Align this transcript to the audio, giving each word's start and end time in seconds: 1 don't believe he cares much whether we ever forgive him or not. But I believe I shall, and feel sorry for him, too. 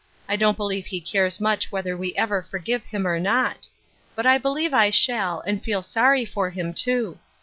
1 0.25 0.39
don't 0.39 0.57
believe 0.57 0.87
he 0.87 0.99
cares 0.99 1.39
much 1.39 1.71
whether 1.71 1.95
we 1.95 2.15
ever 2.15 2.41
forgive 2.41 2.83
him 2.85 3.05
or 3.07 3.19
not. 3.19 3.67
But 4.15 4.25
I 4.25 4.39
believe 4.39 4.73
I 4.73 4.89
shall, 4.89 5.41
and 5.41 5.63
feel 5.63 5.83
sorry 5.83 6.25
for 6.25 6.49
him, 6.49 6.73
too. 6.73 7.19